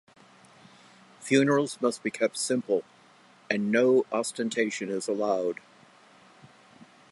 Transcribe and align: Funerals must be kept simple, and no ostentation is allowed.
Funerals 1.19 1.79
must 1.79 2.01
be 2.01 2.09
kept 2.09 2.35
simple, 2.35 2.81
and 3.51 3.71
no 3.71 4.07
ostentation 4.11 4.89
is 4.89 5.07
allowed. 5.07 5.59